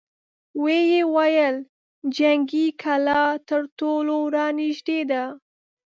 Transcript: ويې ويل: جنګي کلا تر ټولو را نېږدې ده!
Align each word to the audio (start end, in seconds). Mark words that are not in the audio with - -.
ويې 0.61 1.01
ويل: 1.15 1.55
جنګي 2.17 2.65
کلا 2.81 3.23
تر 3.49 3.61
ټولو 3.79 4.17
را 4.35 4.47
نېږدې 4.57 4.99
ده! 5.11 5.23